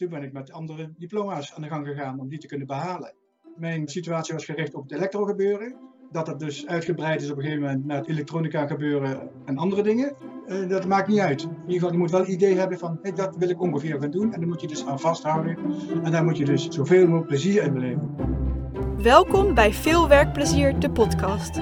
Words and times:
Toen 0.00 0.08
ben 0.08 0.22
ik 0.22 0.32
met 0.32 0.52
andere 0.52 0.92
diploma's 0.98 1.54
aan 1.54 1.62
de 1.62 1.68
gang 1.68 1.86
gegaan 1.86 2.20
om 2.20 2.28
die 2.28 2.38
te 2.38 2.46
kunnen 2.46 2.66
behalen. 2.66 3.14
Mijn 3.56 3.88
situatie 3.88 4.34
was 4.34 4.44
gericht 4.44 4.74
op 4.74 4.82
het 4.82 4.92
elektrogebeuren. 4.92 5.76
Dat 6.12 6.26
het 6.26 6.38
dus 6.38 6.66
uitgebreid 6.66 7.22
is 7.22 7.30
op 7.30 7.36
een 7.36 7.42
gegeven 7.42 7.62
moment 7.62 7.86
naar 7.86 7.96
het 7.96 8.08
elektronica 8.08 8.66
gebeuren 8.66 9.30
en 9.44 9.58
andere 9.58 9.82
dingen. 9.82 10.16
Uh, 10.46 10.68
dat 10.68 10.86
maakt 10.86 11.08
niet 11.08 11.18
uit. 11.18 11.42
In 11.42 11.48
ieder 11.48 11.72
geval, 11.72 11.92
je 11.92 11.98
moet 11.98 12.10
wel 12.10 12.20
een 12.20 12.32
idee 12.32 12.58
hebben 12.58 12.78
van, 12.78 12.98
hey, 13.02 13.12
dat 13.12 13.36
wil 13.36 13.48
ik 13.48 13.60
ongeveer 13.60 14.00
gaan 14.00 14.10
doen. 14.10 14.32
En 14.32 14.40
dan 14.40 14.48
moet 14.48 14.60
je 14.60 14.66
dus 14.66 14.86
aan 14.86 15.00
vasthouden. 15.00 15.58
En 16.02 16.10
daar 16.10 16.24
moet 16.24 16.36
je 16.36 16.44
dus 16.44 16.68
zoveel 16.68 17.04
mogelijk 17.04 17.26
plezier 17.26 17.62
in 17.62 17.72
beleven. 17.72 18.14
Welkom 19.02 19.54
bij 19.54 19.72
Veel 19.72 20.08
Werkplezier, 20.08 20.78
de 20.78 20.90
podcast. 20.90 21.56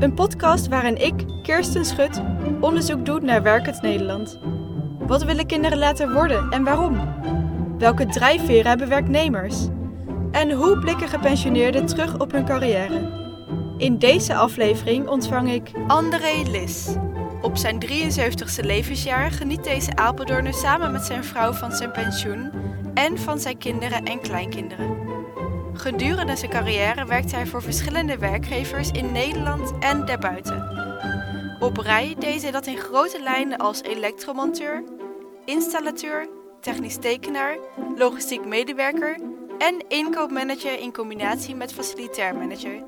Een 0.00 0.14
podcast 0.14 0.68
waarin 0.68 0.96
ik, 0.96 1.42
Kirsten 1.42 1.84
Schut, 1.84 2.22
onderzoek 2.60 3.06
doe 3.06 3.20
naar 3.20 3.42
werkend 3.42 3.82
Nederland. 3.82 4.40
Wat 5.06 5.24
willen 5.24 5.46
kinderen 5.46 5.78
laten 5.78 6.12
worden 6.12 6.50
en 6.50 6.64
waarom? 6.64 6.96
Welke 7.78 8.06
drijfveren 8.06 8.66
hebben 8.66 8.88
werknemers? 8.88 9.66
En 10.30 10.50
hoe 10.50 10.78
blikken 10.78 11.08
gepensioneerden 11.08 11.86
terug 11.86 12.18
op 12.18 12.32
hun 12.32 12.44
carrière? 12.44 13.24
In 13.78 13.98
deze 13.98 14.34
aflevering 14.34 15.08
ontvang 15.08 15.52
ik 15.52 15.70
André 15.86 16.42
Lis. 16.50 16.94
Op 17.42 17.56
zijn 17.56 17.84
73ste 17.84 18.64
levensjaar 18.64 19.30
geniet 19.30 19.64
deze 19.64 19.96
Apeldoorner 19.96 20.54
samen 20.54 20.92
met 20.92 21.02
zijn 21.02 21.24
vrouw 21.24 21.52
van 21.52 21.72
zijn 21.72 21.90
pensioen 21.90 22.50
en 22.94 23.18
van 23.18 23.38
zijn 23.38 23.58
kinderen 23.58 24.04
en 24.04 24.20
kleinkinderen. 24.20 24.96
Gedurende 25.72 26.36
zijn 26.36 26.50
carrière 26.50 27.06
werkt 27.06 27.32
hij 27.32 27.46
voor 27.46 27.62
verschillende 27.62 28.18
werkgevers 28.18 28.90
in 28.90 29.12
Nederland 29.12 29.72
en 29.80 30.04
daarbuiten. 30.04 30.68
Op 31.60 31.76
rij 31.76 32.14
deed 32.18 32.42
hij 32.42 32.50
dat 32.50 32.66
in 32.66 32.78
grote 32.78 33.22
lijnen 33.22 33.58
als 33.58 33.82
elektromonteur, 33.82 34.84
installateur, 35.44 36.28
technisch 36.66 36.96
tekenaar, 36.96 37.58
logistiek 37.96 38.44
medewerker 38.44 39.20
en 39.58 39.88
inkoopmanager 39.88 40.78
in 40.78 40.92
combinatie 40.92 41.54
met 41.54 41.72
facilitair 41.72 42.34
manager. 42.34 42.84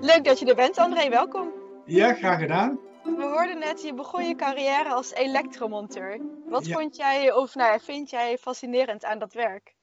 Leuk 0.00 0.24
dat 0.24 0.38
je 0.38 0.46
er 0.46 0.54
bent, 0.54 0.78
André. 0.78 1.08
Welkom. 1.08 1.52
Ja, 1.84 2.14
graag 2.14 2.38
gedaan. 2.38 2.78
We 3.02 3.22
hoorden 3.22 3.58
net, 3.58 3.82
je 3.82 3.94
begon 3.94 4.24
je 4.24 4.34
carrière 4.34 4.88
als 4.88 5.12
elektromonteur. 5.12 6.20
Wat 6.48 6.68
vond 6.68 6.96
jij, 6.96 7.32
of 7.32 7.54
nou, 7.54 7.80
vind 7.80 8.10
jij 8.10 8.38
fascinerend 8.38 9.04
aan 9.04 9.18
dat 9.18 9.32
werk? 9.32 9.74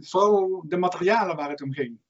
Vooral 0.00 0.64
de 0.66 0.76
materialen 0.76 1.36
waar 1.36 1.50
het 1.50 1.62
om 1.62 1.72
ging. 1.72 2.00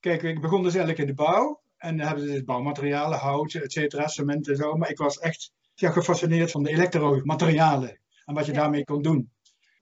Kijk, 0.00 0.22
ik 0.22 0.40
begon 0.40 0.62
dus 0.62 0.74
eigenlijk 0.74 0.98
in 0.98 1.16
de 1.16 1.22
bouw. 1.22 1.60
En 1.76 1.96
dan 1.96 2.06
hebben 2.06 2.26
ze 2.26 2.32
dus 2.32 2.44
bouwmaterialen, 2.44 3.18
hout, 3.18 3.54
et 3.54 3.72
cetera, 3.72 4.06
cement 4.06 4.48
en 4.48 4.56
zo. 4.56 4.74
Maar 4.74 4.90
ik 4.90 4.98
was 4.98 5.18
echt 5.18 5.52
ja, 5.80 5.90
gefascineerd 5.90 6.50
van 6.50 6.62
de 6.62 6.70
elektromaterialen. 6.70 7.98
En 8.24 8.34
wat 8.34 8.46
je 8.46 8.52
daarmee 8.52 8.84
kon 8.84 9.02
doen. 9.02 9.30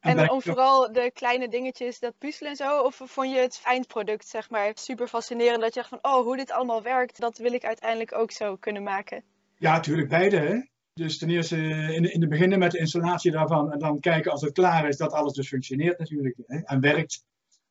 En, 0.01 0.31
om 0.31 0.43
vooral 0.43 0.93
de 0.93 1.11
kleine 1.15 1.49
dingetjes, 1.49 1.99
dat 1.99 2.19
puzzelen 2.19 2.51
en 2.51 2.57
zo? 2.57 2.81
Of 2.81 3.01
vond 3.05 3.31
je 3.31 3.39
het 3.39 3.61
eindproduct, 3.65 4.29
zeg 4.29 4.51
maar, 4.51 4.71
super 4.75 5.09
fascinerend? 5.09 5.61
Dat 5.61 5.75
je 5.75 5.81
dacht 5.81 5.89
van, 5.89 6.13
oh, 6.13 6.25
hoe 6.25 6.37
dit 6.37 6.51
allemaal 6.51 6.83
werkt, 6.83 7.21
dat 7.21 7.39
wil 7.39 7.53
ik 7.53 7.65
uiteindelijk 7.65 8.15
ook 8.15 8.33
zo 8.33 8.57
kunnen 8.57 8.83
maken. 8.83 9.23
Ja, 9.57 9.73
natuurlijk 9.73 10.09
beide, 10.09 10.37
hè. 10.37 10.61
Dus 10.95 11.19
ten 11.19 11.31
eerste 11.31 11.57
in, 11.57 12.13
in 12.13 12.21
het 12.21 12.31
begin 12.31 12.59
met 12.59 12.71
de 12.71 12.79
installatie 12.79 13.31
daarvan 13.31 13.73
en 13.73 13.79
dan 13.79 14.01
kijken 14.01 14.33
als 14.33 14.41
het 14.41 14.53
klaar 14.53 14.89
is 14.89 14.97
dat 14.97 15.13
alles 15.13 15.33
dus 15.33 15.49
functioneert 15.49 15.99
natuurlijk 15.99 16.37
hè, 16.47 16.59
en 16.59 16.81
werkt. 16.81 17.25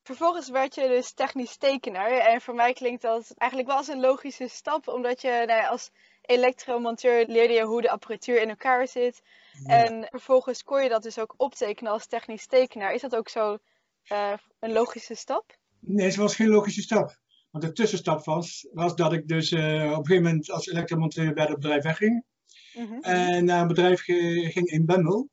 Vervolgens 0.03 0.49
werd 0.49 0.75
je 0.75 0.87
dus 0.87 1.13
technisch 1.13 1.57
tekenaar 1.57 2.11
en 2.11 2.41
voor 2.41 2.55
mij 2.55 2.73
klinkt 2.73 3.01
dat 3.01 3.33
eigenlijk 3.37 3.69
wel 3.69 3.77
als 3.77 3.87
een 3.87 3.99
logische 3.99 4.47
stap, 4.47 4.87
omdat 4.87 5.21
je 5.21 5.29
nou 5.29 5.59
ja, 5.61 5.67
als 5.67 5.91
elektromonteur 6.27 7.25
leerde 7.27 7.53
je 7.53 7.63
hoe 7.63 7.81
de 7.81 7.91
apparatuur 7.91 8.41
in 8.41 8.49
elkaar 8.49 8.87
zit. 8.87 9.21
En 9.65 10.07
vervolgens 10.09 10.63
kon 10.63 10.83
je 10.83 10.89
dat 10.89 11.03
dus 11.03 11.19
ook 11.19 11.33
optekenen 11.37 11.91
als 11.91 12.07
technisch 12.07 12.47
tekenaar. 12.47 12.93
Is 12.93 13.01
dat 13.01 13.15
ook 13.15 13.29
zo 13.29 13.57
uh, 14.11 14.33
een 14.59 14.71
logische 14.71 15.15
stap? 15.15 15.57
Nee, 15.79 16.05
het 16.05 16.15
was 16.15 16.35
geen 16.35 16.47
logische 16.47 16.81
stap. 16.81 17.17
Want 17.51 17.63
de 17.63 17.71
tussenstap 17.71 18.25
was, 18.25 18.67
was 18.71 18.95
dat 18.95 19.13
ik 19.13 19.27
dus 19.27 19.51
uh, 19.51 19.61
op 19.61 19.97
een 19.97 20.05
gegeven 20.05 20.23
moment 20.23 20.51
als 20.51 20.67
elektromonteur 20.67 21.33
bij 21.33 21.45
het 21.45 21.53
bedrijf 21.53 21.83
wegging. 21.83 22.23
Mm 22.73 23.01
En 23.01 23.45
naar 23.45 23.61
een 23.61 23.67
bedrijf 23.67 24.01
ging 24.01 24.67
in 24.67 24.85
Bemmel. 24.85 25.29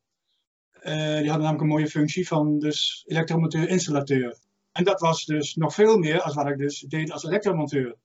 Uh, 0.82 0.92
die 0.92 0.94
hadden 1.04 1.24
namelijk 1.24 1.60
een 1.60 1.68
mooie 1.68 1.88
functie 1.88 2.26
van 2.26 2.58
dus 2.58 3.04
elektromonteur-installateur. 3.06 4.38
En 4.72 4.84
dat 4.84 5.00
was 5.00 5.24
dus 5.24 5.54
nog 5.54 5.74
veel 5.74 5.98
meer 5.98 6.20
als 6.20 6.34
wat 6.34 6.48
ik 6.48 6.58
dus 6.58 6.80
deed 6.80 7.12
als 7.12 7.24
elektromonteur. 7.24 7.96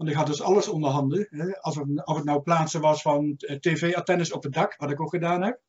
Want 0.00 0.12
ik 0.12 0.18
had 0.18 0.26
dus 0.26 0.42
alles 0.42 0.68
onder 0.68 0.90
handen. 0.90 1.26
Hè. 1.30 1.60
Als 1.60 1.76
het, 1.76 2.06
of 2.06 2.16
het 2.16 2.24
nou 2.24 2.40
plaatsen 2.42 2.80
was 2.80 3.02
van 3.02 3.34
eh, 3.36 3.56
tv-antennes 3.56 4.32
op 4.32 4.42
het 4.42 4.52
dak, 4.52 4.76
wat 4.76 4.90
ik 4.90 5.00
ook 5.00 5.10
gedaan 5.10 5.42
heb. 5.42 5.60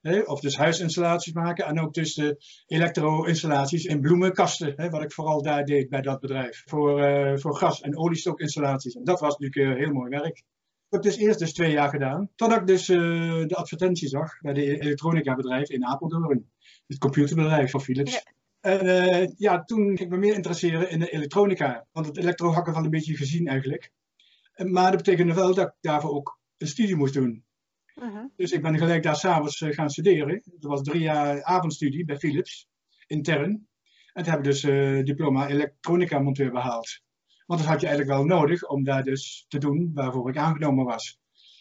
Hè. 0.00 0.20
Of 0.20 0.40
dus 0.40 0.56
huisinstallaties 0.56 1.32
maken. 1.32 1.66
En 1.66 1.80
ook 1.80 1.94
dus 1.94 2.14
de 2.14 2.36
elektro-installaties 2.66 3.84
in 3.84 4.00
bloemenkasten. 4.00 4.72
Hè, 4.76 4.90
wat 4.90 5.02
ik 5.02 5.12
vooral 5.12 5.42
daar 5.42 5.64
deed 5.64 5.88
bij 5.88 6.00
dat 6.00 6.20
bedrijf. 6.20 6.62
Voor, 6.66 7.00
uh, 7.00 7.36
voor 7.36 7.56
gas- 7.56 7.80
en 7.80 7.96
oliestokinstallaties. 7.96 8.94
En 8.94 9.04
dat 9.04 9.20
was 9.20 9.38
natuurlijk 9.38 9.78
uh, 9.78 9.84
heel 9.84 9.94
mooi 9.94 10.10
werk. 10.10 10.42
Dat 10.88 11.02
heb 11.04 11.12
dus 11.12 11.16
eerst 11.16 11.38
dus 11.38 11.52
twee 11.52 11.72
jaar 11.72 11.88
gedaan. 11.88 12.30
Totdat 12.34 12.60
ik 12.60 12.66
dus 12.66 12.86
de 12.86 13.54
advertentie 13.54 14.08
zag 14.08 14.40
bij 14.40 14.52
de 14.52 14.80
elektronica 14.80 15.34
bedrijf 15.34 15.70
in 15.70 15.86
Apeldoorn. 15.86 16.50
Het 16.86 16.98
computerbedrijf 16.98 17.70
van 17.70 17.80
Philips. 17.80 18.22
En 18.62 18.86
uh, 18.86 19.28
ja, 19.36 19.64
toen 19.64 19.84
ging 19.84 20.00
ik 20.00 20.08
me 20.08 20.16
meer 20.16 20.34
interesseren 20.34 20.90
in 20.90 20.98
de 20.98 21.10
elektronica. 21.10 21.86
Want 21.92 22.06
het 22.06 22.16
elektro 22.16 22.52
had 22.52 22.76
een 22.84 22.90
beetje 22.90 23.16
gezien 23.16 23.46
eigenlijk. 23.46 23.90
Maar 24.54 24.90
dat 24.90 25.02
betekende 25.02 25.34
wel 25.34 25.54
dat 25.54 25.66
ik 25.66 25.74
daarvoor 25.80 26.10
ook 26.10 26.38
een 26.56 26.66
studie 26.66 26.96
moest 26.96 27.14
doen. 27.14 27.44
Uh 27.94 28.14
-huh. 28.14 28.24
Dus 28.36 28.52
ik 28.52 28.62
ben 28.62 28.78
gelijk 28.78 29.02
daar 29.02 29.16
s'avonds 29.16 29.60
uh, 29.60 29.74
gaan 29.74 29.90
studeren. 29.90 30.42
Dat 30.44 30.70
was 30.70 30.82
drie 30.82 31.00
jaar 31.00 31.42
avondstudie 31.42 32.04
bij 32.04 32.16
Philips, 32.16 32.68
intern. 33.06 33.68
En 34.12 34.22
toen 34.22 34.32
heb 34.32 34.38
ik 34.38 34.44
dus 34.44 34.62
uh, 34.64 35.04
diploma 35.04 35.48
elektronica 35.48 36.18
monteur 36.18 36.50
behaald. 36.50 37.00
Want 37.46 37.60
dat 37.60 37.68
had 37.68 37.80
je 37.80 37.86
eigenlijk 37.86 38.16
wel 38.16 38.26
nodig 38.38 38.68
om 38.68 38.84
daar 38.84 39.02
dus 39.02 39.44
te 39.48 39.58
doen 39.58 39.90
waarvoor 39.94 40.28
ik 40.28 40.36
aangenomen 40.36 40.84
was. 40.84 41.18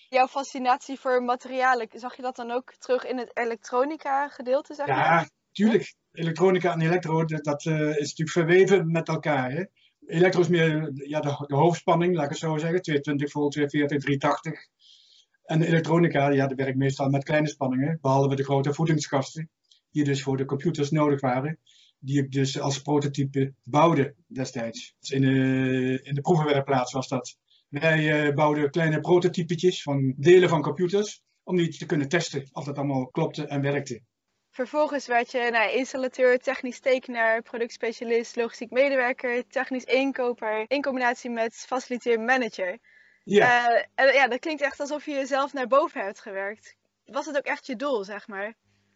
Jouw 0.09 0.27
fascinatie 0.27 0.99
voor 0.99 1.23
materialen, 1.23 1.87
zag 1.91 2.15
je 2.15 2.21
dat 2.21 2.35
dan 2.35 2.51
ook 2.51 2.73
terug 2.73 3.05
in 3.05 3.17
het 3.17 3.37
elektronica 3.37 4.27
gedeelte? 4.27 4.73
Zeg 4.73 4.87
ja, 4.87 5.27
tuurlijk 5.51 5.95
elektronica 6.11 6.73
en 6.73 6.81
elektro, 6.81 7.25
dat 7.25 7.65
uh, 7.65 7.89
is 7.89 7.97
natuurlijk 7.97 8.29
verweven 8.29 8.91
met 8.91 9.07
elkaar. 9.07 9.51
Hè? 9.51 9.63
Elektro 10.07 10.41
is 10.41 10.47
meer 10.47 10.91
ja, 10.93 11.19
de, 11.19 11.55
hoofdspanning, 11.55 12.15
laat 12.15 12.23
ik 12.23 12.29
het 12.29 12.39
zo 12.39 12.57
zeggen. 12.57 12.81
220 12.81 13.31
volt, 13.31 13.51
240, 13.51 13.99
380. 13.99 14.67
En 15.43 15.59
de 15.59 15.67
elektronica, 15.67 16.29
ja, 16.29 16.47
dat 16.47 16.57
werkt 16.57 16.77
meestal 16.77 17.09
met 17.09 17.23
kleine 17.23 17.47
spanningen. 17.47 17.97
Behalve 18.01 18.35
de 18.35 18.43
grote 18.43 18.73
voedingsgasten, 18.73 19.49
die 19.91 20.03
dus 20.03 20.23
voor 20.23 20.37
de 20.37 20.45
computers 20.45 20.89
nodig 20.89 21.21
waren. 21.21 21.59
Die 21.99 22.23
ik 22.23 22.31
dus 22.31 22.59
als 22.59 22.81
prototype 22.81 23.53
bouwde 23.63 24.15
destijds. 24.27 24.95
Dus 24.99 25.09
in, 25.09 25.21
de, 25.21 25.99
in 26.03 26.15
de 26.15 26.21
proevenwerkplaats 26.21 26.91
was 26.91 27.07
dat. 27.07 27.37
Wij 27.67 28.27
uh, 28.27 28.35
bouwden 28.35 28.71
kleine 28.71 28.99
prototypetjes 28.99 29.81
van 29.81 30.13
delen 30.17 30.49
van 30.49 30.61
computers. 30.61 31.21
Om 31.43 31.57
die 31.57 31.77
te 31.77 31.85
kunnen 31.85 32.07
testen 32.07 32.49
of 32.51 32.65
dat 32.65 32.77
allemaal 32.77 33.07
klopte 33.07 33.45
en 33.45 33.61
werkte. 33.61 34.01
Vervolgens 34.51 35.07
werd 35.07 35.31
je 35.31 35.49
nou, 35.51 35.71
installateur, 35.71 36.39
technisch 36.39 36.79
tekenaar, 36.79 37.41
productspecialist, 37.41 38.35
logistiek 38.35 38.71
medewerker, 38.71 39.47
technisch 39.47 39.83
inkoper, 39.83 40.65
in 40.67 40.81
combinatie 40.81 41.29
met 41.29 41.53
faciliteer 41.53 42.19
manager. 42.19 42.77
Ja. 43.23 43.69
Uh, 43.69 43.83
en, 43.95 44.13
ja, 44.13 44.27
dat 44.27 44.39
klinkt 44.39 44.61
echt 44.61 44.79
alsof 44.79 45.05
je 45.05 45.11
jezelf 45.11 45.53
naar 45.53 45.67
boven 45.67 46.01
hebt 46.01 46.19
gewerkt. 46.21 46.75
Was 47.05 47.25
het 47.25 47.37
ook 47.37 47.45
echt 47.45 47.65
je 47.65 47.75
doel, 47.75 48.03
zeg 48.03 48.27
maar? 48.27 48.53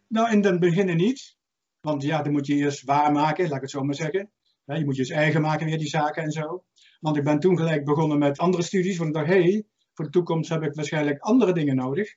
Nou, 0.08 0.30
in 0.30 0.44
het 0.44 0.60
begin 0.60 0.96
niet. 0.96 1.36
Want 1.80 2.02
ja, 2.02 2.22
dan 2.22 2.32
moet 2.32 2.46
je 2.46 2.54
eerst 2.54 2.84
waarmaken, 2.84 3.44
laat 3.44 3.56
ik 3.56 3.60
het 3.60 3.70
zo 3.70 3.82
maar 3.82 3.94
zeggen. 3.94 4.30
je 4.64 4.84
moet 4.84 4.96
je 4.96 5.02
eens 5.02 5.10
eigen 5.10 5.40
maken 5.40 5.66
weer, 5.66 5.78
die 5.78 5.88
zaken 5.88 6.22
en 6.22 6.30
zo. 6.30 6.64
Want 7.00 7.16
ik 7.16 7.24
ben 7.24 7.38
toen 7.38 7.56
gelijk 7.56 7.84
begonnen 7.84 8.18
met 8.18 8.38
andere 8.38 8.62
studies. 8.62 8.96
Want 8.96 9.08
ik 9.08 9.14
dacht, 9.14 9.28
hé, 9.28 9.42
hey, 9.42 9.64
voor 9.92 10.04
de 10.04 10.10
toekomst 10.10 10.50
heb 10.50 10.62
ik 10.62 10.74
waarschijnlijk 10.74 11.18
andere 11.20 11.52
dingen 11.52 11.76
nodig. 11.76 12.14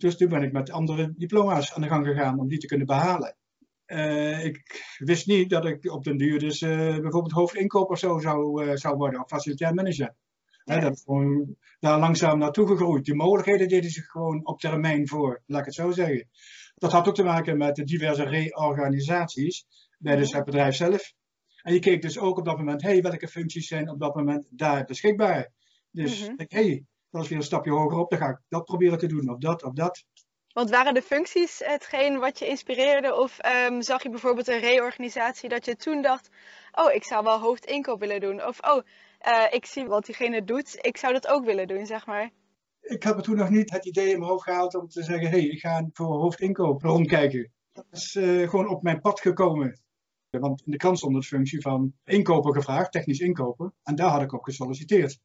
Dus 0.00 0.16
toen 0.16 0.28
ben 0.28 0.42
ik 0.42 0.52
met 0.52 0.70
andere 0.70 1.12
diploma's 1.16 1.72
aan 1.74 1.82
de 1.82 1.88
gang 1.88 2.06
gegaan 2.06 2.38
om 2.38 2.48
die 2.48 2.58
te 2.58 2.66
kunnen 2.66 2.86
behalen. 2.86 3.36
Uh, 3.86 4.44
ik 4.44 4.84
wist 4.98 5.26
niet 5.26 5.50
dat 5.50 5.64
ik 5.64 5.92
op 5.92 6.04
den 6.04 6.16
duur 6.16 6.38
dus 6.38 6.60
uh, 6.60 6.70
bijvoorbeeld 6.78 7.32
hoofdinkoper 7.32 7.98
zo 7.98 8.18
zou, 8.18 8.64
uh, 8.64 8.76
zou 8.76 8.96
worden, 8.96 9.20
of 9.20 9.28
facilitair 9.28 9.74
manager. 9.74 10.14
Ja. 10.64 10.80
dat 10.80 10.92
is 10.92 11.02
gewoon 11.02 11.56
daar 11.80 11.98
langzaam 11.98 12.38
naartoe 12.38 12.66
gegroeid. 12.66 13.04
Die 13.04 13.14
mogelijkheden 13.14 13.68
deden 13.68 13.90
zich 13.90 14.06
gewoon 14.06 14.46
op 14.46 14.60
termijn 14.60 15.08
voor, 15.08 15.42
laat 15.46 15.60
ik 15.60 15.66
het 15.66 15.74
zo 15.74 15.90
zeggen. 15.90 16.28
Dat 16.74 16.92
had 16.92 17.08
ook 17.08 17.14
te 17.14 17.22
maken 17.22 17.58
met 17.58 17.76
de 17.76 17.84
diverse 17.84 18.24
reorganisaties 18.24 19.66
bij 19.98 20.16
dus 20.16 20.32
het 20.32 20.44
bedrijf 20.44 20.74
zelf. 20.74 21.12
En 21.62 21.72
je 21.72 21.78
keek 21.78 22.02
dus 22.02 22.18
ook 22.18 22.38
op 22.38 22.44
dat 22.44 22.58
moment, 22.58 22.82
hé, 22.82 22.90
hey, 22.90 23.02
welke 23.02 23.28
functies 23.28 23.66
zijn 23.66 23.90
op 23.90 24.00
dat 24.00 24.14
moment 24.14 24.46
daar 24.50 24.84
beschikbaar? 24.84 25.52
Dus 25.90 26.20
mm 26.20 26.26
-hmm. 26.26 26.44
hé, 26.48 26.66
hey, 26.66 26.84
dat 27.10 27.22
is 27.22 27.28
weer 27.28 27.38
een 27.38 27.44
stapje 27.44 27.70
hoger 27.70 27.98
op. 27.98 28.10
Dan 28.10 28.18
ga 28.18 28.28
ik 28.28 28.38
dat 28.48 28.64
proberen 28.64 28.98
te 28.98 29.06
doen, 29.06 29.30
of 29.30 29.38
dat, 29.38 29.62
of 29.62 29.72
dat. 29.72 30.04
Want 30.52 30.70
waren 30.70 30.94
de 30.94 31.02
functies 31.02 31.58
hetgeen 31.64 32.18
wat 32.18 32.38
je 32.38 32.46
inspireerde? 32.46 33.14
Of 33.14 33.38
um, 33.66 33.82
zag 33.82 34.02
je 34.02 34.10
bijvoorbeeld 34.10 34.48
een 34.48 34.60
reorganisatie 34.60 35.48
dat 35.48 35.64
je 35.64 35.76
toen 35.76 36.02
dacht: 36.02 36.28
Oh, 36.72 36.92
ik 36.92 37.04
zou 37.04 37.24
wel 37.24 37.40
hoofdinkoop 37.40 38.00
willen 38.00 38.20
doen. 38.20 38.46
Of 38.46 38.60
oh, 38.60 38.82
uh, 39.26 39.46
ik 39.50 39.66
zie 39.66 39.86
wat 39.86 40.06
diegene 40.06 40.44
doet, 40.44 40.78
ik 40.80 40.96
zou 40.96 41.12
dat 41.12 41.28
ook 41.28 41.44
willen 41.44 41.66
doen, 41.66 41.86
zeg 41.86 42.06
maar. 42.06 42.30
ik 42.80 43.02
had 43.02 43.16
me 43.16 43.22
toen 43.22 43.36
nog 43.36 43.50
niet 43.50 43.70
het 43.70 43.86
idee 43.86 44.12
in 44.12 44.18
mijn 44.18 44.30
hoofd 44.30 44.44
gehaald 44.44 44.74
om 44.74 44.88
te 44.88 45.02
zeggen, 45.02 45.30
hé, 45.30 45.38
hey, 45.38 45.46
ik 45.46 45.60
ga 45.60 45.88
voor 45.92 46.20
hoofdinkoop 46.20 46.82
rondkijken. 46.82 47.52
Dat 47.72 47.86
is 47.90 48.14
uh, 48.14 48.48
gewoon 48.48 48.68
op 48.68 48.82
mijn 48.82 49.00
pad 49.00 49.20
gekomen. 49.20 49.80
Want 50.30 50.62
in 50.64 50.72
de 50.72 50.76
krant 50.76 50.98
stond 50.98 51.14
het 51.14 51.26
functie 51.26 51.60
van 51.60 51.92
inkoper 52.04 52.54
gevraagd, 52.54 52.92
technisch 52.92 53.18
inkopen. 53.18 53.74
En 53.82 53.94
daar 53.94 54.10
had 54.10 54.22
ik 54.22 54.32
op 54.32 54.42
gesolliciteerd. 54.42 55.18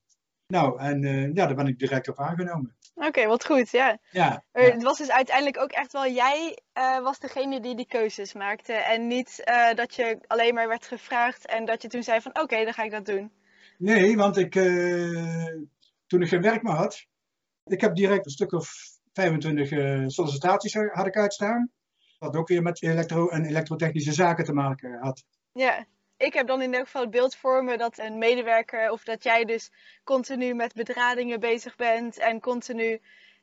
Nou, 0.47 0.79
en 0.79 1.01
uh, 1.01 1.33
ja, 1.33 1.45
daar 1.45 1.55
ben 1.55 1.67
ik 1.67 1.79
direct 1.79 2.07
op 2.07 2.19
aangenomen. 2.19 2.75
Oké, 2.95 3.27
wat 3.27 3.45
goed, 3.45 3.69
ja. 3.69 3.97
ja. 4.11 4.43
Het 4.51 4.83
was 4.83 4.97
dus 4.97 5.11
uiteindelijk 5.11 5.57
ook 5.57 5.71
echt 5.71 5.91
wel 5.91 6.07
jij 6.07 6.59
uh, 6.77 6.99
was 6.99 7.19
degene 7.19 7.59
die 7.59 7.75
die 7.75 7.87
keuzes 7.87 8.33
maakte. 8.33 8.73
En 8.73 9.07
niet 9.07 9.43
uh, 9.45 9.73
dat 9.73 9.95
je 9.95 10.17
alleen 10.27 10.53
maar 10.53 10.67
werd 10.67 10.85
gevraagd 10.85 11.45
en 11.45 11.65
dat 11.65 11.81
je 11.81 11.87
toen 11.87 12.03
zei 12.03 12.21
van 12.21 12.31
oké, 12.31 12.41
okay, 12.41 12.63
dan 12.63 12.73
ga 12.73 12.83
ik 12.83 12.91
dat 12.91 13.05
doen. 13.05 13.31
Nee, 13.77 14.17
want 14.17 14.37
ik, 14.37 14.53
toen 16.07 16.21
ik 16.21 16.27
geen 16.27 16.41
werk 16.41 16.63
meer 16.63 16.73
had, 16.73 17.05
ik 17.63 17.81
heb 17.81 17.95
direct 17.95 18.25
een 18.25 18.31
stuk 18.31 18.51
of 18.51 18.71
25 19.13 20.11
sollicitaties 20.11 20.73
had 20.73 21.05
ik 21.05 21.17
uitstaan. 21.17 21.71
Wat 22.19 22.35
ook 22.35 22.47
weer 22.47 22.61
met 22.61 22.81
elektro- 22.81 23.29
en 23.29 23.45
elektrotechnische 23.45 24.13
zaken 24.13 24.45
te 24.45 24.53
maken 24.53 24.99
had. 24.99 25.23
Ja 25.53 25.85
ik 26.17 26.33
heb 26.33 26.47
dan 26.47 26.61
in 26.61 26.65
ieder 26.65 26.85
geval 26.85 27.01
het 27.01 27.11
beeld 27.11 27.35
voor 27.35 27.63
me 27.63 27.77
dat 27.77 27.97
een 27.97 28.17
medewerker 28.17 28.91
of 28.91 29.03
dat 29.03 29.23
jij 29.23 29.45
dus 29.45 29.71
continu 30.03 30.53
met 30.53 30.73
bedradingen 30.73 31.39
bezig 31.39 31.75
bent 31.75 32.17
en 32.17 32.39
continu 32.39 33.01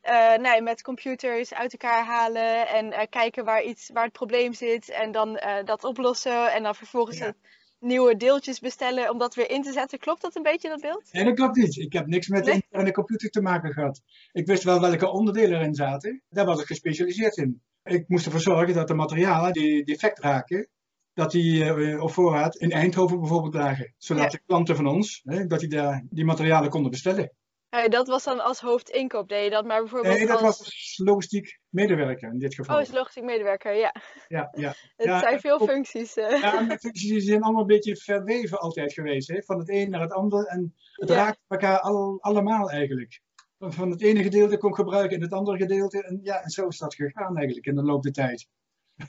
uh, 0.08 0.36
nee, 0.36 0.62
met 0.62 0.82
computers 0.82 1.54
uit 1.54 1.72
elkaar 1.72 2.04
halen 2.04 2.68
en 2.68 2.86
uh, 2.86 3.00
kijken 3.10 3.44
waar, 3.44 3.62
iets, 3.62 3.90
waar 3.92 4.04
het 4.04 4.12
probleem 4.12 4.52
zit 4.52 4.90
en 4.90 5.12
dan 5.12 5.28
uh, 5.28 5.64
dat 5.64 5.84
oplossen 5.84 6.52
en 6.52 6.62
dan 6.62 6.74
vervolgens 6.74 7.18
ja. 7.18 7.34
nieuwe 7.78 8.16
deeltjes 8.16 8.60
bestellen 8.60 9.10
om 9.10 9.18
dat 9.18 9.34
weer 9.34 9.50
in 9.50 9.62
te 9.62 9.72
zetten. 9.72 9.98
Klopt 9.98 10.22
dat 10.22 10.36
een 10.36 10.42
beetje, 10.42 10.68
dat 10.68 10.80
beeld? 10.80 11.12
Nee, 11.12 11.24
dat 11.24 11.34
klopt 11.34 11.56
niet. 11.56 11.76
Ik 11.76 11.92
heb 11.92 12.06
niks 12.06 12.28
met 12.28 12.44
nee? 12.44 12.54
interne 12.54 12.92
computer 12.92 13.30
te 13.30 13.42
maken 13.42 13.72
gehad. 13.72 14.02
Ik 14.32 14.46
wist 14.46 14.62
wel 14.62 14.80
welke 14.80 15.10
onderdelen 15.10 15.58
erin 15.58 15.74
zaten. 15.74 16.22
Daar 16.28 16.46
was 16.46 16.60
ik 16.60 16.66
gespecialiseerd 16.66 17.36
in. 17.36 17.62
Ik 17.84 18.08
moest 18.08 18.24
ervoor 18.24 18.40
zorgen 18.40 18.74
dat 18.74 18.88
de 18.88 18.94
materialen 18.94 19.52
die 19.52 19.84
defect 19.84 20.18
raken, 20.18 20.68
dat 21.14 21.30
die 21.30 21.64
uh, 21.64 22.02
op 22.02 22.10
voorraad 22.10 22.56
in 22.56 22.70
Eindhoven 22.70 23.20
bijvoorbeeld 23.20 23.54
lagen. 23.54 23.94
Zodat 23.98 24.22
ja. 24.22 24.28
de 24.28 24.40
klanten 24.46 24.76
van 24.76 24.86
ons, 24.86 25.20
hè, 25.24 25.46
dat 25.46 25.60
die 25.60 25.68
daar 25.68 26.06
die 26.10 26.24
materialen 26.24 26.70
konden 26.70 26.90
bestellen. 26.90 27.32
Dat 27.88 28.08
was 28.08 28.24
dan 28.24 28.40
als 28.40 28.60
hoofdinkoop, 28.60 29.28
deed 29.28 29.44
je 29.44 29.50
dat 29.50 29.64
maar 29.64 29.80
bijvoorbeeld 29.80 30.14
Nee, 30.14 30.26
dat 30.26 30.42
als... 30.42 30.58
was 30.58 31.00
logistiek 31.04 31.58
medewerker 31.68 32.32
in 32.32 32.38
dit 32.38 32.54
geval. 32.54 32.76
Oh, 32.76 32.82
is 32.82 32.92
logistiek 32.92 33.24
medewerker, 33.24 33.74
ja. 33.74 33.94
Ja, 34.28 34.48
ja. 34.56 34.68
Het 34.96 35.06
ja, 35.06 35.18
zijn 35.18 35.40
veel 35.40 35.58
functies. 35.60 36.16
Uh. 36.16 36.40
Ja, 36.40 36.62
de 36.62 36.78
functies 36.78 37.24
zijn 37.24 37.42
allemaal 37.42 37.60
een 37.60 37.66
beetje 37.66 37.96
verweven 37.96 38.58
altijd 38.58 38.92
geweest. 38.92 39.28
Hè? 39.28 39.42
Van 39.42 39.58
het 39.58 39.68
een 39.68 39.90
naar 39.90 40.00
het 40.00 40.12
ander. 40.12 40.46
En 40.46 40.74
het 40.92 41.08
ja. 41.08 41.14
raakt 41.14 41.40
elkaar 41.48 41.80
al, 41.80 42.18
allemaal 42.20 42.70
eigenlijk. 42.70 43.20
Van 43.58 43.90
het 43.90 44.02
ene 44.02 44.22
gedeelte 44.22 44.58
kon 44.58 44.70
ik 44.70 44.76
gebruiken 44.76 45.16
in 45.16 45.22
het 45.22 45.32
andere 45.32 45.56
gedeelte. 45.56 46.04
En 46.04 46.20
ja, 46.22 46.42
en 46.42 46.50
zo 46.50 46.66
is 46.66 46.78
dat 46.78 46.94
gegaan 46.94 47.36
eigenlijk 47.36 47.66
in 47.66 47.74
de 47.74 47.82
loop 47.82 48.02
der 48.02 48.12
tijd. 48.12 48.48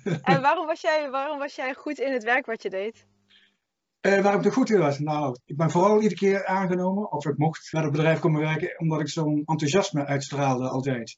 En 0.21 0.41
waarom 0.41 0.65
was, 0.65 0.81
jij, 0.81 1.09
waarom 1.09 1.39
was 1.39 1.55
jij 1.55 1.73
goed 1.73 1.99
in 1.99 2.11
het 2.11 2.23
werk 2.23 2.45
wat 2.45 2.61
je 2.61 2.69
deed? 2.69 3.05
Uh, 4.01 4.21
waarom 4.21 4.39
ik 4.39 4.45
er 4.45 4.53
goed 4.53 4.69
in 4.69 4.79
was? 4.79 4.99
Nou, 4.99 5.37
ik 5.45 5.57
ben 5.57 5.71
vooral 5.71 5.95
iedere 5.95 6.15
keer 6.15 6.45
aangenomen, 6.45 7.11
of 7.11 7.25
ik 7.25 7.37
mocht 7.37 7.71
naar 7.71 7.83
het 7.83 7.91
bedrijf 7.91 8.19
komen 8.19 8.41
werken, 8.41 8.79
omdat 8.79 8.99
ik 8.99 9.09
zo'n 9.09 9.43
enthousiasme 9.45 10.05
uitstraalde 10.05 10.69
altijd. 10.69 11.17